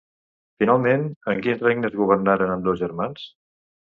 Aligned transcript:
Finalment, 0.61 1.03
en 1.33 1.43
quins 1.47 1.61
regnes 1.67 1.99
governaren 2.01 2.53
ambdós 2.57 2.83
germans? 2.85 3.29